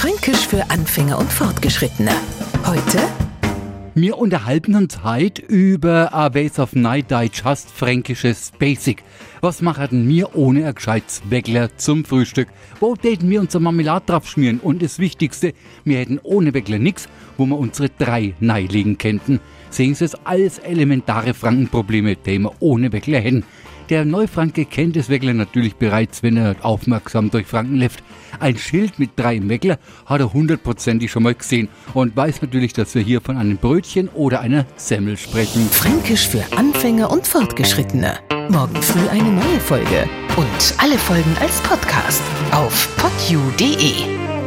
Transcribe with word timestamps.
Fränkisch 0.00 0.48
für 0.48 0.70
Anfänger 0.70 1.18
und 1.18 1.30
Fortgeschrittene. 1.30 2.12
Heute 2.64 3.06
Wir 3.94 4.16
unterhalten 4.16 4.74
uns 4.74 5.04
heute 5.04 5.42
über 5.42 6.14
A 6.14 6.32
Ways 6.32 6.58
of 6.58 6.72
Night 6.74 7.10
Digest 7.10 7.70
fränkisches 7.70 8.50
Basic. 8.58 9.02
Was 9.42 9.60
machen 9.60 10.08
wir 10.08 10.34
ohne 10.34 10.66
ein 10.66 10.74
gescheites 10.74 11.20
Weckler 11.28 11.76
zum 11.76 12.06
Frühstück? 12.06 12.48
Wo 12.80 12.96
täten 12.96 13.28
wir 13.28 13.42
unser 13.42 13.60
Marmelade 13.60 14.06
drauf 14.06 14.26
schmieren? 14.26 14.58
Und 14.60 14.80
das 14.80 15.00
Wichtigste, 15.00 15.52
wir 15.84 15.98
hätten 15.98 16.18
ohne 16.22 16.54
Weckler 16.54 16.78
nix, 16.78 17.06
wo 17.36 17.44
wir 17.44 17.58
unsere 17.58 17.90
drei 17.90 18.32
neilegen 18.40 18.96
könnten. 18.96 19.38
Sehen 19.68 19.94
Sie 19.94 20.06
es 20.06 20.14
als 20.24 20.60
elementare 20.60 21.34
Frankenprobleme, 21.34 22.16
die 22.16 22.38
wir 22.38 22.52
ohne 22.60 22.90
Weckler 22.90 23.18
hätten. 23.18 23.44
Der 23.90 24.04
Neufranke 24.04 24.66
kennt 24.66 24.94
das 24.94 25.08
Weckler 25.08 25.34
natürlich 25.34 25.74
bereits, 25.74 26.22
wenn 26.22 26.36
er 26.36 26.54
aufmerksam 26.62 27.28
durch 27.32 27.48
Franken 27.48 27.80
läuft. 27.80 28.04
Ein 28.38 28.56
Schild 28.56 29.00
mit 29.00 29.10
drei 29.16 29.40
Weckler 29.48 29.80
hat 30.06 30.20
er 30.20 30.32
hundertprozentig 30.32 31.10
schon 31.10 31.24
mal 31.24 31.34
gesehen 31.34 31.68
und 31.92 32.16
weiß 32.16 32.40
natürlich, 32.40 32.72
dass 32.72 32.94
wir 32.94 33.02
hier 33.02 33.20
von 33.20 33.36
einem 33.36 33.56
Brötchen 33.56 34.08
oder 34.10 34.40
einer 34.40 34.64
Semmel 34.76 35.16
sprechen. 35.16 35.68
Fränkisch 35.68 36.28
für 36.28 36.44
Anfänger 36.56 37.10
und 37.10 37.26
Fortgeschrittene. 37.26 38.20
Morgen 38.48 38.80
früh 38.80 39.08
eine 39.08 39.32
neue 39.32 39.60
Folge. 39.60 40.08
Und 40.36 40.74
alle 40.78 40.96
Folgen 40.96 41.36
als 41.40 41.60
Podcast 41.62 42.22
auf 42.52 42.96
podu.de. 42.96 44.39